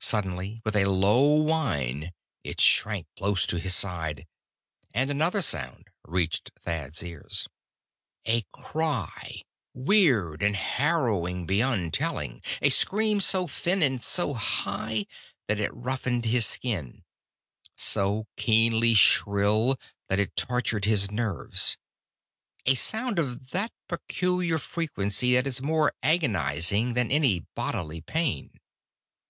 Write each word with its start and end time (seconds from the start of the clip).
Suddenly, 0.00 0.62
with 0.64 0.74
a 0.74 0.86
low 0.88 1.28
whine, 1.34 2.14
it 2.42 2.58
shrank 2.58 3.06
close 3.18 3.44
to 3.48 3.58
his 3.60 3.74
side. 3.76 4.24
And 4.94 5.10
another 5.10 5.42
sound 5.42 5.88
reached 6.06 6.52
Thad's 6.64 7.02
ears. 7.02 7.48
A 8.24 8.46
cry, 8.54 9.42
weird 9.74 10.42
and 10.42 10.56
harrowing 10.56 11.44
beyond 11.44 11.92
telling. 11.92 12.40
A 12.62 12.70
scream 12.70 13.20
so 13.20 13.46
thin 13.46 13.82
and 13.82 14.02
so 14.02 14.32
high 14.32 15.04
that 15.48 15.60
it 15.60 15.74
roughened 15.74 16.24
his 16.24 16.46
skin, 16.46 17.04
so 17.76 18.28
keenly 18.38 18.94
shrill 18.94 19.78
that 20.08 20.18
it 20.18 20.34
tortured 20.34 20.86
his 20.86 21.10
nerves; 21.10 21.76
a 22.64 22.74
sound 22.74 23.18
of 23.18 23.50
that 23.50 23.72
peculiar 23.86 24.58
frequency 24.58 25.34
that 25.34 25.46
is 25.46 25.60
more 25.60 25.92
agonizing 26.02 26.94
than 26.94 27.10
any 27.10 27.44
bodily 27.54 28.00
pain. 28.00 28.58